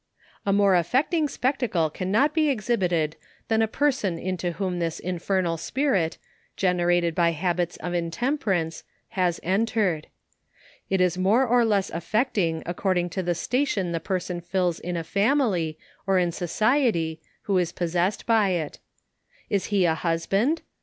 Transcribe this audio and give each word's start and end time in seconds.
A 0.47 0.51
more 0.51 0.73
affecting 0.73 1.27
spectacle 1.27 1.91
cannot 1.91 2.31
he 2.33 2.49
exhibited 2.49 3.17
than 3.49 3.61
a 3.61 3.67
person 3.67 4.17
into 4.17 4.53
whom 4.53 4.79
this 4.79 4.99
infernal 4.99 5.57
spirit, 5.57 6.17
generated 6.57 7.13
by 7.13 7.29
hab 7.33 7.59
its 7.59 7.77
of 7.77 7.93
intemperance, 7.93 8.83
has 9.09 9.39
entered. 9.43 10.07
It 10.89 11.01
is 11.01 11.19
more 11.19 11.45
or 11.45 11.63
less 11.63 11.91
af 11.91 12.03
fecting 12.11 12.63
according 12.65 13.11
to 13.11 13.21
the 13.21 13.35
station 13.35 13.91
the 13.91 13.99
person 13.99 14.41
fdls 14.41 14.79
in 14.81 14.97
a 14.97 15.03
fami 15.03 15.51
ly, 15.51 15.75
or 16.07 16.17
in 16.17 16.31
society, 16.31 17.21
who 17.43 17.59
is 17.59 17.71
possessed 17.71 18.25
by 18.25 18.49
it. 18.53 18.79
Is 19.51 19.65
he 19.65 19.85
a 19.85 19.93
husband? 19.93 20.63